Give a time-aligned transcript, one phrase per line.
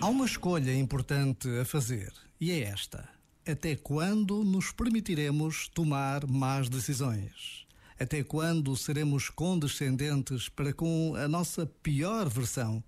[0.00, 3.08] Há uma escolha importante a fazer e é esta:
[3.46, 7.66] até quando nos permitiremos tomar más decisões?
[7.98, 12.82] Até quando seremos condescendentes para com a nossa pior versão?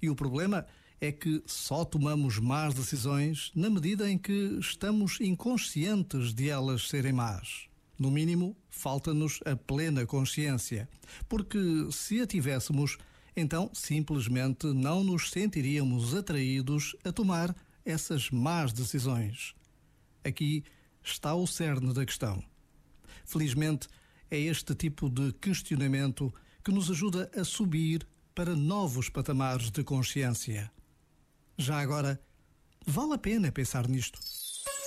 [0.00, 0.64] E o problema
[1.00, 7.12] é que só tomamos más decisões na medida em que estamos inconscientes de elas serem
[7.12, 7.68] más.
[7.98, 10.88] No mínimo, falta-nos a plena consciência,
[11.28, 11.58] porque
[11.90, 12.98] se a tivéssemos,
[13.34, 19.54] então simplesmente não nos sentiríamos atraídos a tomar essas más decisões.
[20.24, 20.64] Aqui
[21.02, 22.42] está o cerne da questão.
[23.24, 23.88] Felizmente,
[24.30, 26.32] é este tipo de questionamento
[26.64, 30.70] que nos ajuda a subir para novos patamares de consciência.
[31.56, 32.20] Já agora,
[32.84, 34.18] vale a pena pensar nisto.